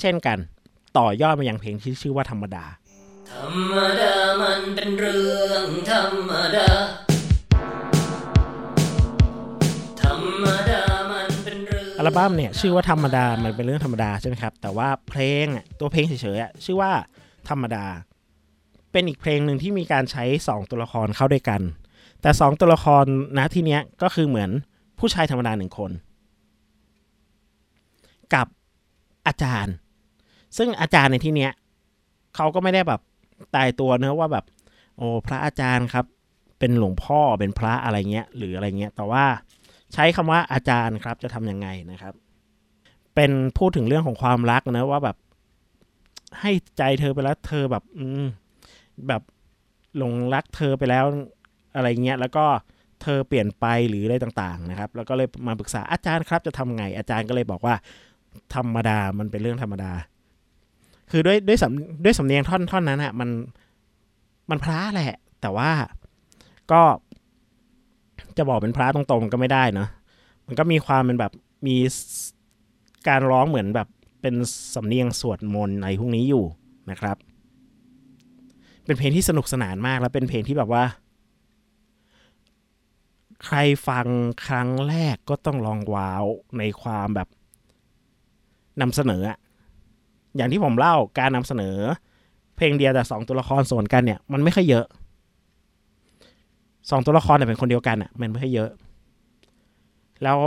[0.00, 0.38] เช่นกัน
[0.98, 2.64] ต่อยอดมาอย่างเพลงที่ชื่อว่าธรรมดา
[3.30, 6.68] ธรรมดามันเป็นเรื่องธรรมดา
[12.06, 16.92] ลบั้มเนี่ยชื่อว่าธรรมดา มันเป็นเรื่องธรรมดาใช่ไหมครับ แต่ว่าเพลงอะตัวเพลงเฉยๆชื่อว่า
[17.48, 17.84] ธรรมดา
[18.92, 21.60] เป็นอีกเพลงหนึ่งที่มีการใช้สองตัวละครเข้าด้วยกัน
[22.22, 23.04] แต่สองตัวละคร
[23.38, 24.50] นะที่เนี้ยก็คือเหมือน
[24.98, 25.90] ผู้ชายธรรมดาหนึ่งคน
[28.34, 28.46] กับ
[29.26, 29.74] อาจารย์
[30.56, 31.52] ซึ่งอาจารย์ในที่เนี้ย
[32.36, 33.00] เขาก็ไม่ได้แบบ
[33.54, 34.44] ตายตัวเนอะว่าแบบ
[34.96, 36.06] โอ้พระอาจารย์ครับ
[36.58, 39.24] เป็นหลวงพ่อเป็นพระอะไรเงี้ยหรืออะไรเงี้ยแต่ว่า
[39.94, 42.14] ใช้คำว่าอาจารย์ครับจะทำยังไงนะครับ
[43.14, 45.16] เป็นพูดถึงเรื่องของความรักนะว่าแบบ
[46.40, 48.24] ให้ใจเธอไปแล้วเธอแบบ อืม
[49.08, 49.22] แบบ
[49.96, 51.04] หลงรักเธอไปแล้ว
[51.74, 52.44] อะไรเงี้ย แล้วก็
[53.02, 57.74] เธอเปลี่ยนไปหรืออะไรต่างๆนะครับ แล้วก็เลยมาปรึกษาอาจารย์ครับจะทำไง อาจารย์ก็เลยบอกว่า
[58.54, 59.92] ธรรมดามันเป็นเรื่องธรรมดา
[61.10, 63.30] คือด้วยด้วยสำด้วยสำเนียงท่อนท่อนนั้นอะมัน
[64.50, 65.70] มันพระแหละ แต่ว่า
[66.72, 66.82] ก็
[68.38, 69.88] จะบอกเป็นพระตรงๆมันก็ไม่ได้เนอะ
[70.46, 71.32] มันก็มีความเป็นแบบ
[71.66, 71.76] มี
[73.08, 73.88] การร้องเหมือนแบบ
[74.22, 74.34] เป็น
[74.74, 76.44] สำเนียงสวดมนต์อะไรพวกนี้อยู่
[76.90, 77.16] นะครับ
[78.84, 80.84] เป็นเพลงที่สนุกสนานมากแล้วเป็นเพลงที่แบบว่า
[83.44, 83.56] ใคร
[83.88, 84.06] ฟัง
[84.46, 86.24] ครั้งแรกก็ต้องลองว้าว
[86.58, 87.28] ในความแบบ
[88.80, 89.38] นำเสนออะ
[90.36, 91.76] อย่างที่ผมเล่าการนำเสนอ
[92.56, 94.86] เพลงเดียวแต่สองตัวละครส่วนกันเนี่ย มันไม่ค่อยเยอะ
[96.90, 98.70] สองตัวละครแต่เป็นคนเดียวกันอะมันไม่ค่อยเยอะ
[100.22, 100.38] แล้ว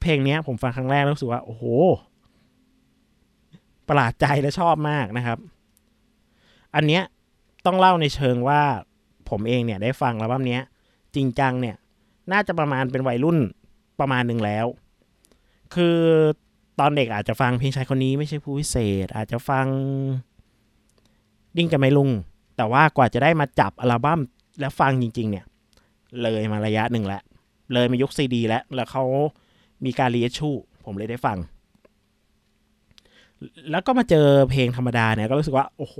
[0.00, 1.64] เพลงเนี้ย ผมฟังครั้งแรกแล้วรู้สึกว่า โอ้โห
[3.88, 5.38] ประหลาดใจและชอบมากนะครับ
[6.74, 7.02] อันเนี้ย
[7.66, 8.60] ต้องเล่าในเชิงว่า
[9.30, 10.62] ผมเองเนี่ย ได้ฟังแล้วบ้าเนี้ย
[11.14, 11.76] จริงจังเนี่ย
[12.32, 13.38] น่าจะประมาณเป็นวัยรุ่น
[14.00, 14.66] ประมาณหนึ่งแล้ว
[15.74, 15.98] คือ
[16.80, 19.66] ตอนเด็กอาจจะฟังเพลงชายคนนี้ไม่ใช่ผู้พิเศษ อาจจะฟัง
[21.56, 22.10] ดิ้นกันไหมลุง
[22.56, 24.20] แต่ว่ากว่าจะได้มาจับอัลบั้ม
[24.60, 25.44] แล้วฟังจริง ๆ เนี่ย
[26.22, 27.22] เลยมาระยะหนึ่งแล้ว
[27.72, 29.04] เลยมายุคซีดี แล้ว แล้วเขา
[29.84, 30.50] มีการ reissue
[30.84, 31.38] ผมเลยได้ฟัง
[33.70, 35.96] แล้วก็มาเจอเพลงธรรมดาเนี่ย ก็รู้สึกว่า โอ้โห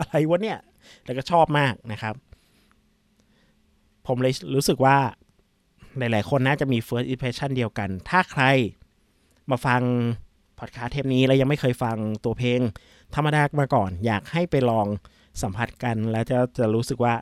[0.00, 0.58] อะไรวะเนี่ย
[1.04, 2.14] แล้วก็ชอบมากนะครับ
[4.06, 4.96] ผมเลยรู้สึกว่า
[5.98, 8.42] หลาย ๆ คนน่าจะมี first impression เดียวกัน ถ้าใคร
[9.50, 9.82] มาฟัง
[10.58, 12.60] พอดคาสต์เทปนี้แล้วยังไม่เคยฟังตัวเพลง
[13.14, 14.86] ธรรมดามาก่อน อยากให้ไปลอง
[15.42, 17.14] สัมผัสกันแล้วจะจะรู้สึกว่า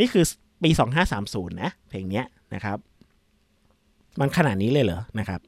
[0.00, 0.24] นี่คือ
[0.62, 0.70] ปี
[1.10, 2.78] 2530 นะ เพลงเนี้ยนะครับ
[4.20, 5.40] มันขนาดนี้เลยเหรอนะครับ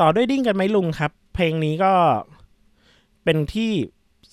[0.00, 1.92] ต่อด้วยดิ้งกันไหมลุงครับ เพลงนี้ก็
[3.24, 3.72] เป็นที่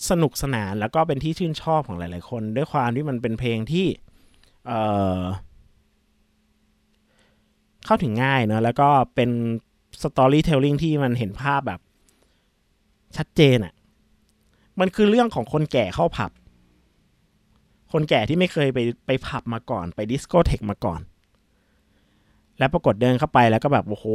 [0.09, 3.87] สนุกสนานแล้วก็เป็นที่ชื่นชอบของหลาย ๆ คน ด้วยความที่มันเป็นเพลงที่
[4.67, 4.71] เอ
[5.21, 5.23] อ
[7.85, 9.29] เข้าถึงง่ายเนอะแล้วก็เป็น
[10.01, 11.79] storytelling ที่มันเห็นภาพแบบ
[13.17, 13.73] ชัดเจนอะ่ะ
[14.79, 16.31] มันคือเรื่องของคนแก่เข้าผับ
[17.93, 21.01] คนแก่ที่ไม่เคยไปไปผับมาก่อน ไปดิสโกเทคมาก่อน
[22.57, 24.05] แล้วปรากฏเดินเข้าไปแล้วก็แบบโอ้โห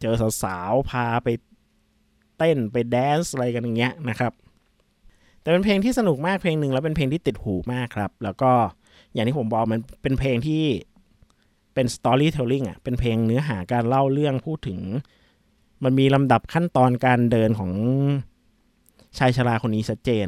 [0.00, 1.28] เจอสาวๆพาไป
[2.38, 4.32] เต้นไป dance อะไรกันอย่างเงี้ยนะครับ
[5.40, 8.50] แต่เป็นเพลงที่สนุกมากเพลงหนึ่งแล้วเป็นเพลงที่ติดหูมากครับ แล้วก็
[9.12, 10.64] อย่างที่ผมบอกมันเป็นเพลงที่
[11.74, 14.80] เป็น storytelling อะเป็นเพลงเนื้อหาการเล่าเรื่องพูดถึง
[15.84, 17.72] มันมีลำดับขั้นตอนการเดินของ
[19.18, 20.26] ชายชราคนนี้ชัดเจน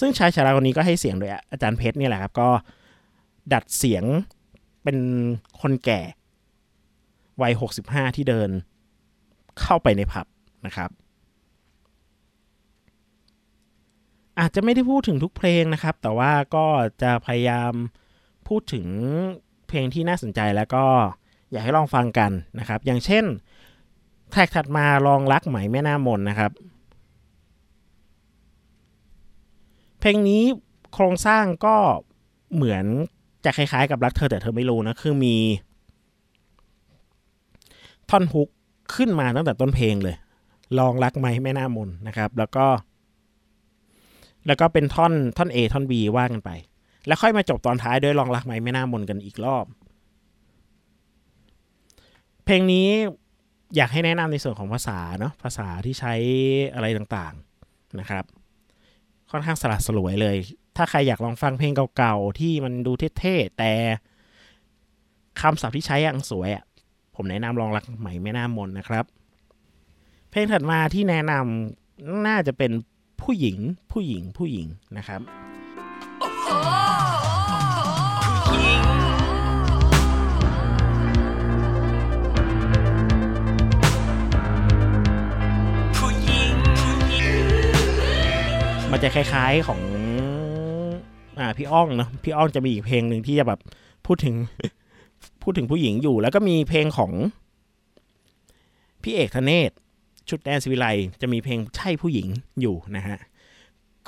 [0.00, 2.48] ซึ่งชายชราคนนี้ก็ให้เสียงโดยอาจารย์เพชรนี่แหละครับ ก็
[3.52, 4.04] ดัดเสียง
[4.82, 4.98] เป็น
[5.60, 6.00] คนแก่
[7.42, 7.52] วัย
[7.84, 8.50] 65ที่เดิน
[9.60, 10.26] เข้าไปในผับ
[10.66, 10.90] นะครับ
[14.40, 16.66] อาจจะไม่ได้พูดถึงทุกเพลงนะครับ แต่ว่าก็
[17.02, 17.72] จะพยายาม
[18.48, 18.86] พูดถึง
[19.68, 20.84] เพลงที่น่าสนใจแล้วก็
[21.50, 23.24] อยากให้ลองฟังกันนะครับ อย่างเช่น
[24.30, 26.50] แท็กถัดมาลองรักไหมแม่หน้ามนนะครับ
[30.06, 30.44] เพลงนี้
[30.94, 31.76] โครงสร้างก็
[32.54, 32.84] เหมือน
[33.44, 35.36] จะคล้ายๆ กับรักเธอแต่เธอไม่รู้นะ คือมี
[38.10, 38.48] ท่อนฮุก
[38.94, 40.16] ขึ้นมาตั้งแต่ต้นเพลงเลย
[40.78, 42.66] ลองรักไหมแม่หน้ามนนะครับ แล้วก็
[44.46, 46.50] แล้วก็เป็นท่อนท่อน A ท่อน B ว่ากันไป
[47.06, 49.64] แล้วค่อยมาจบตอนท้ายด้วยลองรักไหมแม่หน้ามนกันอีกรอบ
[52.44, 52.88] เพลงนี้
[53.76, 56.14] อยากให้แนะนำในส่วนของภาษาเนาะภาษาที่ใช้
[56.74, 58.24] อะไรต่างๆนะครับ
[59.34, 60.36] ค่อนข้างสลัดสลวยเลย
[60.76, 63.72] ถ้าใครอยากลองฟังเพลงเก่าๆ ที่มันดูเท่ๆ แต่
[65.40, 66.64] คำศัพท์ที่ใช้อังสวยอะ
[67.14, 69.04] ผมแนะนำลองรักใหม่ไม่น่ามนนะครับ
[70.30, 72.72] เพลงถัดมาที่แนะนำน่าจะเป็น
[73.22, 73.58] ผู้หญิง
[73.92, 74.66] ผู้หญิงผู้หญิง
[74.96, 75.20] นะครับ
[88.96, 89.80] มันจะคล้ายๆของ
[91.38, 93.60] อ่าพี่อ้องเนาะพี่อ้องจะมีอีกเพลงหนึ่งที่จะแบบ
[94.06, 94.34] พูดถึง
[95.42, 97.12] พูดถึงผู้หญิงอยู่ แล้วก็มีเพลงของ
[99.02, 99.70] พี่เอกธเนศ
[100.28, 100.86] ชุดแดนสวิไล
[101.20, 102.28] จะมีเพลงใช่ผู้หญิง
[102.60, 103.18] อยู่นะฮะ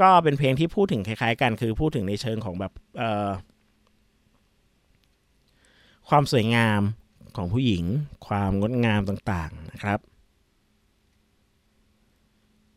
[0.00, 3.30] ก็เป็นเพลงที่พูดถึงคล้าย ๆ กันคือพูดถึงในเชิงของแบบเอ่อ
[6.08, 6.80] ความสวยงาม
[7.36, 7.84] ของผู้หญิง
[8.26, 9.98] ความงดงามต่างๆนะครับ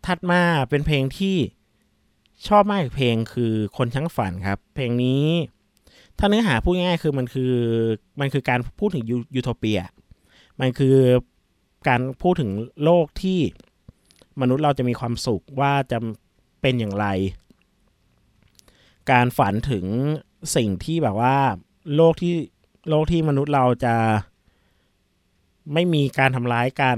[0.06, 1.38] ถัดมาเป็นเพลงที่
[2.48, 5.26] ชอบมากอีกเพลงคือคนช่างฝันครับ เพลงนี้
[6.18, 7.54] ถ้าเนื้อหาพูดง่ายๆคือมันคือ
[8.20, 9.04] มันคือการพูดถึง
[9.36, 9.80] ยูโทเปีย
[10.60, 10.96] มันคือ
[11.88, 12.52] การพูดถึง
[12.84, 13.40] โลกที่
[14.42, 15.98] มนุษย์เราจะมีความสุขว่าจะ
[16.62, 17.06] เป็นอย่างไร
[19.12, 19.86] การฝันถึง
[20.56, 21.38] สิ่งที่แบบว่า
[21.96, 22.34] โลกที่
[22.90, 23.96] โลกที่มนุษย์เราจะ
[25.74, 26.98] ไม่มีการทำร้ายกัน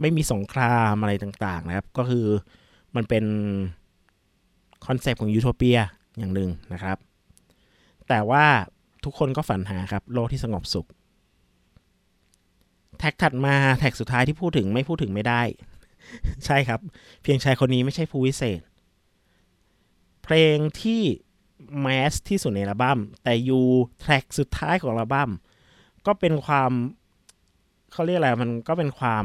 [0.00, 2.26] ไม่มีสงครามอะไรต่าง ๆ นะครับ ก็คือ
[2.96, 3.24] มันเป็น
[4.88, 5.78] คอนเซปต์ของยูโทเปีย
[6.18, 6.96] อย่างหนึ่งนะครับ
[8.08, 8.46] แต่ว่า
[9.04, 10.88] ทุกคนก็ฝันหาครับ โลกที่สงบสุข
[12.98, 15.42] track ถัดมา track สุดท้ายที่พูดถึงไม่พูดถึงไม่ได้
[16.46, 16.80] ใช่ครับ
[17.22, 18.60] เพียงชายคนนี้ไม่ใช่ผู้วิเศษ
[20.22, 21.02] เพลงที่
[21.80, 23.60] mass ที่สุดในอัลบั้มแต่ยู
[24.00, 25.30] แท็กสุดท้ายของอัลบั้ม
[26.06, 26.70] ก็เป็นความ
[27.92, 29.24] เขาเรียกอะไรมันก็เป็นความ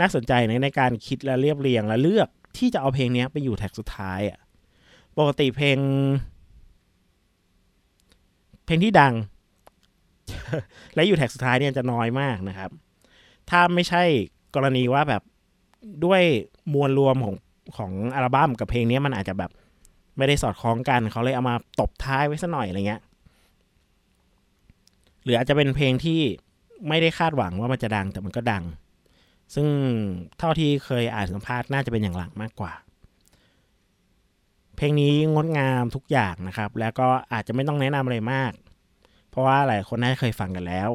[0.00, 4.38] น่าสนใจในในการคิดและเรียบเรียงและเลือก ที่จะเอาเพลงนี้ไปอยู่แท็กสุดท้ายอะ่ะ
[5.18, 5.78] ปกติเพลง
[8.64, 9.14] เพลงที่ดัง
[10.94, 12.70] และอยู่แท็กสุดท้ายเนี่ยจะน้อยมากนะครับ
[13.50, 14.02] ถ้าไม่ใช่
[14.54, 15.22] กรณีว่าแบบ
[16.04, 16.22] ด้วย
[16.72, 17.36] มวลรวมของ
[17.76, 19.50] ของอัลบั้มกับเพลงนี้มันอาจจะแบบ
[20.16, 23.02] ไม่ได้สอดคล้องกัน เขาเลยเอามาตบท้ายไว้สัหน่อยอะไรเงี้ย
[25.24, 26.20] หรืออาจจะเป็นเพลงที่
[26.88, 28.64] ไม่ได้คาดหวังว่ามันจะดังแต่มันก็ดัง
[29.54, 29.68] ซึ่ง
[30.38, 32.72] เท่าที่เคยอ่านสัมภาษณ์น่าจะเป็นอย่างหลังมากกว่า
[34.76, 38.52] เพลงนี้งดงามทุกอย่างนะครับ แล้วก็อาจจะไม่ต้องแนะนำอะไรมาก
[39.30, 40.90] เพราะว่าหลายคนน่าจะเคยฟังกันแล้ว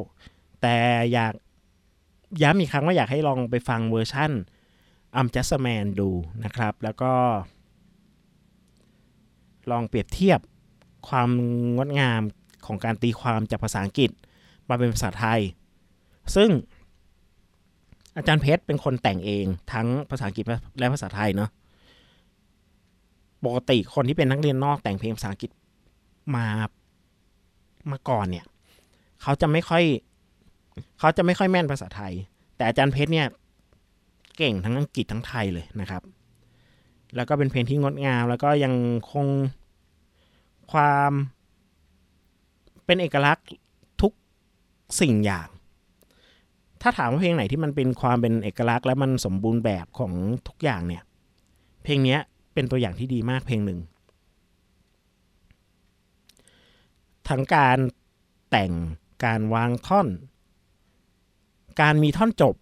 [0.62, 0.76] แต่
[1.12, 1.32] อยาก
[2.42, 4.32] ย้ำอีกครั้งว่าอยากให้ลองไปฟังเวอร์ชั่น
[5.18, 6.10] I'm Just a Man ดู
[6.44, 7.12] นะครับ แล้วก็
[9.70, 10.40] ลองเปรียบเทียบ
[11.08, 11.28] ความ
[11.76, 12.22] งดงาม
[12.66, 14.10] ของการตีความจากภาษาอังกฤษ
[14.68, 15.40] มาเป็นภาษาไทย
[16.34, 16.50] ซึ่ง
[18.16, 20.44] อาจารย์เพชรเป็นคนแต่งเองทั้งภาษาอังกฤษ
[20.78, 21.50] และภาษาไทยเนาะ
[23.44, 25.50] ปกติคนที่เป็นนักเรียนนอกแต่งเพลงภาษาอังกฤษ
[26.36, 26.46] มา
[27.90, 28.44] มาก่อนเนี่ย
[29.22, 29.84] เขาจะไม่ค่อย
[30.98, 32.12] เขาจะไม่ค่อยแม่นภาษาไทย
[32.56, 33.26] แต่อาจารย์เพชรเนี่ย
[34.36, 36.02] เก่งทั้งอังกฤษทั้งไทยเลยนะครับ
[37.16, 38.74] แล้วก็เป็นเพลงที่งดงาม แล้วก็ยัง
[39.12, 39.26] คง
[40.72, 41.12] ความ
[42.84, 43.46] เป็นเอกลักษณ์
[44.02, 44.12] ทุก
[45.00, 45.48] สิ่งอย่าง
[46.82, 50.12] ถ้าถามว่าเพลงไหนที่มันเป็นความเป็นเอกลักษณ์และมันสมบูรณ์แบบของ
[50.48, 51.02] ทุกอย่างเนี่ย
[51.84, 52.18] เพลงนี้
[52.54, 53.80] เป็นตัวอย่างที่ดีมากเพลงหนึ่ง
[57.28, 57.78] ทั้งการ
[58.50, 58.72] แต่ง
[59.24, 60.08] การวางท่อน
[61.80, 62.54] การมีท่อนจบ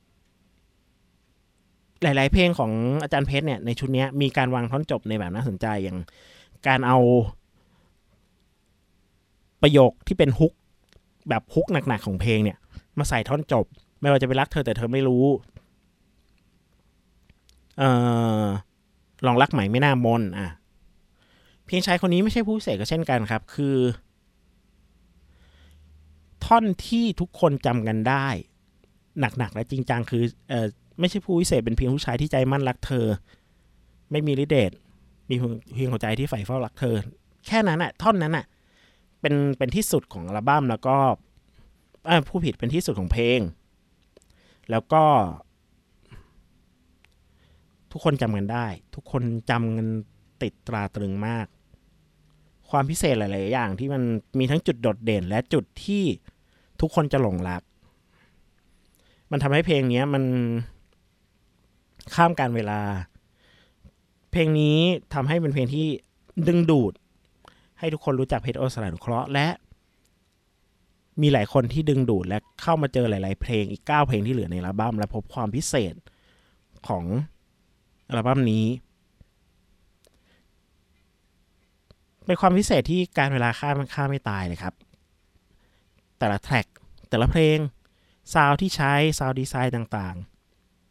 [2.03, 2.73] หลาย ๆ เพลงของ
[3.03, 5.99] อาจารย์เพชรเนี่ยในชุดนี้มีการวางท่อนจบในแบบน่าสนใจอย่าง
[6.67, 6.99] การเอา
[9.63, 10.53] ประโยคที่เป็นฮุก
[11.29, 12.59] แบบฮุกหนัก ๆ ของเพลงเนี่ย
[12.99, 13.67] มาใส่ท่อนจบ
[14.05, 15.25] ไม่ว่าจะเป็นรักเธอแต่เธอไม่รู้
[17.79, 17.91] เอ่
[18.43, 18.45] อ
[19.27, 20.49] ลองรักใหม่ไม่น่ามนอะ
[21.67, 23.77] เพียงชายคนนี้ไม่ใช่ผู้เศษก็เช่นกันครับ คือ
[26.45, 28.27] ท่อนที่ทุกคนจำกันได้
[29.21, 30.67] หนักๆและจริงจังคือเอ่อ
[31.01, 33.07] ไม่ใช่ผู้พิเศษเป็นเพียงผู้ชายที่ใจมั่นรักเธอ
[34.11, 34.73] ไม่มีฤทธิ์เดช
[35.29, 35.35] มี
[35.75, 36.97] เพียงหัวใจที่ใฝ่เฝ้ารักเธอ
[37.47, 38.45] แค่นั้นอะท่อนนั้นอะ
[39.21, 40.97] เป็นเป็นที่สุดของอัลบั้มแล้วก็
[42.29, 43.41] ผู้ผิดเป็นที่สุดของเพลง
[44.71, 45.05] แล้วก็
[47.93, 49.89] ทุกคนจำกันได้ ทุกคนจำกัน
[50.43, 51.47] ติดตราตรึงมาก
[52.71, 54.03] ความพิเศษหลาย ๆ อย่างที่มัน
[54.39, 56.05] มีทั้งจุดโดดเด่น และจุดที่
[56.81, 57.63] ทุกคนจะหลงรัก
[59.31, 60.25] มันทำให้เพลงนี้มัน
[62.15, 62.81] ข้ามการเวลา
[64.33, 64.79] เพลงนี้
[65.15, 65.87] ทำให้เป็นเพลงที่
[66.49, 66.93] ดึงดูด
[67.79, 69.47] ให้ทุกคนรู้จักเพชรโอสถานุเคราะห์และ
[71.23, 75.95] มีหลายคนที่ดึงดูดและเข้ามาเจอหลาย ๆ เพลงอีก 9 เพลงที่เหลือในอัลบั้มและพบความพิเศษ
[76.89, 77.05] ของ
[78.09, 78.67] อัลบั้มนี้
[82.27, 84.75] เป็นความพิเศษที่การเวลาข้ามข้าไม่ตายเลยครับ
[86.19, 86.67] แต่ละ track
[87.09, 87.59] แต่ละเพลง
[88.33, 90.17] sound ที่ใช้ sound design ต่าง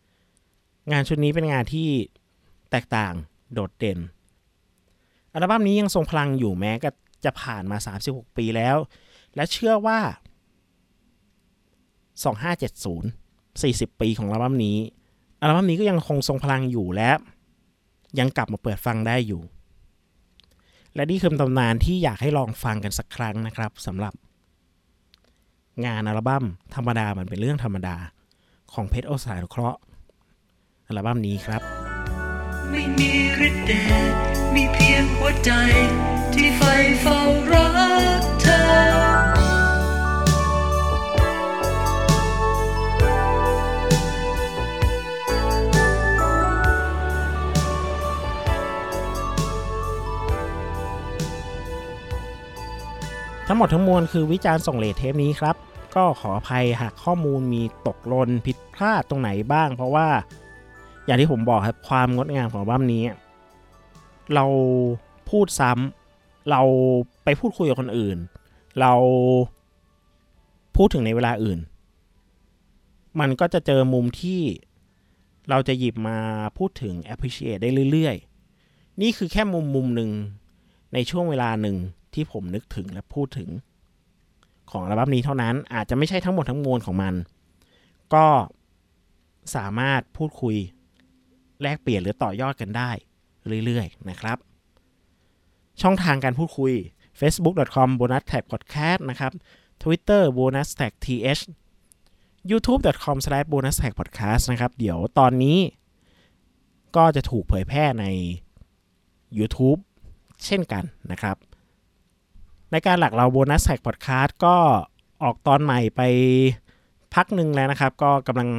[0.07, 1.89] ๆ งานชุดนี้เป็นงานที่
[2.71, 3.13] แตกต่าง
[3.53, 3.99] โดดเด่น
[5.33, 6.89] อัลบั้มนี้ยังทรงพลังอยู่แม้ก็
[7.25, 8.77] จะผ่านมา 36 ปีแล้ว
[9.35, 9.99] และเชื่อว่า
[12.95, 14.77] 2570 40 ปีของอัลบั้มนี้
[15.41, 17.11] อัลบั้มนี้ก็ยังคงทรงพลังอยู่และ
[18.19, 19.41] ยังกลับมาเปิดฟังได้อยู่
[20.95, 24.13] และนี่คือตำนานที่อยากให้ลองฟังกันสักครั้งนะครับสำหรับ
[25.85, 26.43] งานอัลบั้ม
[26.75, 27.95] ธรรมดามันเป็นเรื่องธรรมดา
[28.73, 29.79] ของเพชรโอสานุเคราะห์
[30.87, 31.61] อัลบั้มนี้ครับ
[32.69, 33.09] ไม่มี
[33.47, 33.71] ฤทธิ์เด
[34.11, 34.13] ช
[34.53, 35.51] มีเพียงหัวใจ
[36.33, 37.19] ที่ใฝ่เฝ้า
[37.51, 37.67] รั
[38.19, 39.02] กเธอ
[53.47, 55.55] ทั้งหมดทั้งมวลคือวิจารณ์ส่งเลทเทปนี้ครับ
[55.95, 60.07] ก็ขออภัยหากข้อมูลมีตกหล่นผิดพลาดตรงไหนบ้าง เพราะว่า
[61.05, 63.03] อย่างที่ผมบอกครับความงดงามของบั้มนี้
[64.33, 64.45] เรา
[65.29, 66.61] พูดซ้ำเรา
[67.23, 68.17] ไปพูดคุยกับคนอื่น
[68.79, 68.93] เรา
[70.75, 71.59] พูดถึงในเวลาอื่น
[73.19, 74.41] มันก็จะเจอมุมที่
[75.49, 76.19] เราจะหยิบมา
[76.57, 78.15] พูดถึง appreciate ได้เรื่อย
[78.59, 80.11] ๆ นี่คือแค่มุมมุมหนึ่ง
[80.93, 81.77] ในช่วงเวลาหนึ่ง
[82.15, 83.49] ที่ผมนึกถึงและพูดถึง
[84.71, 87.13] ของอัลบั้มนี้เท่านั้นอาจจะไม่ใช่ทั้งหมดทั้งมวลของมัน
[88.13, 88.27] ก็
[89.55, 90.55] สามารถพูดคุย
[91.61, 92.91] แลกเปลี่ยนหรือต่อยอดกันได้
[93.65, 94.37] เรื่อยๆ นะครับ
[95.81, 96.73] ช่องทางการพูดคุย
[97.19, 99.31] facebook.com bonus tag podcast นะครับ
[99.81, 101.43] twitter bonus tag th
[102.49, 105.57] youtube.com slash bonus tag podcast นะครับ เดี๋ยวตอนนี้
[106.95, 108.05] ก็จะถูกเผยแพร่ใน
[109.37, 109.79] YouTube
[110.45, 111.35] เช่นกันนะครับ
[112.73, 114.55] ในการหลักเราโบนัสแท็กพอดคาสต์ก็
[115.23, 116.01] ออกตอนใหม่ไป
[117.15, 118.49] พักหนึ่งแล้วนะครับ ก็กำลัง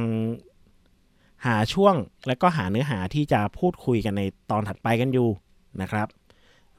[1.45, 1.95] หาช่วง
[2.27, 5.29] และก็หาเนื้อหาที่จะพูดคุยกันในตอนถัดไปกันอยู่
[5.81, 6.07] นะครับ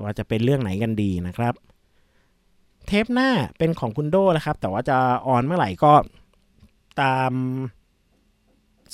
[0.03, 1.55] ว่าจะเป็นเรื่องไหนกันดีนะครับ
[2.87, 5.93] เทปหน้าเป็นของคุณโดนะครับ แต่ว่าจะออนเมื่อไหร่ก็
[7.01, 7.33] ตาม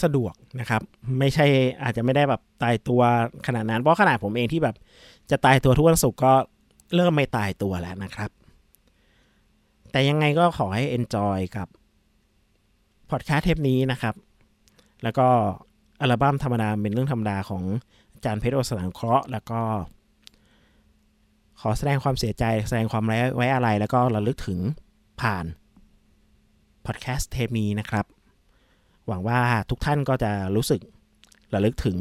[0.02, 0.82] สะดวกนะครับ
[1.18, 1.46] ไม่ใช่
[1.82, 3.02] อาจจะไม่ได้แบบตายตัว
[3.46, 4.76] ขนาดนั้นเพราะขนาดผมเองที่แบบ
[5.30, 6.32] จะตายตัวทุกวันศุกร์ก็
[6.94, 8.30] เริ่มไม่ตายตัวแล้วนะครับ
[9.90, 11.68] แต่ยังไงก็ขอให้ enjoy กับ
[13.10, 14.14] พอดแคสต์เทปนี้นะครับ
[15.02, 15.28] แล้วก็
[16.00, 17.64] อัลบั้มธรรมดาเป็นเรื่องธรรมดาของ
[18.12, 19.60] อาจารย์เพชรโอสถานเคราะห์ แล้วก็
[21.60, 24.58] ขอแสดงความเสียใจแสดงความไว้ไว้อะไร แล้วก็ระลึกถึง
[25.20, 25.44] ผ่าน
[26.86, 28.04] พอดแคสต์เทปนี้นะครับ
[29.08, 29.40] หวังว่า
[29.70, 30.80] ทุกท่านก็จะรู้สึก
[31.54, 31.96] ระลึกถึง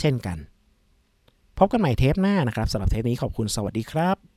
[0.00, 0.38] เช่นกัน
[1.58, 4.35] พบกันใหม่เทปหน้านะครับสำหรับเทปนี้ขอบคุณสวัสดีครับ